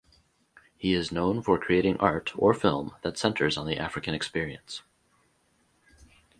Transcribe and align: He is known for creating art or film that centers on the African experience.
He 0.79 0.95
is 0.95 1.11
known 1.11 1.43
for 1.43 1.59
creating 1.59 1.97
art 1.97 2.31
or 2.35 2.55
film 2.55 2.95
that 3.03 3.19
centers 3.19 3.55
on 3.55 3.67
the 3.67 3.77
African 3.77 4.15
experience. 4.15 4.81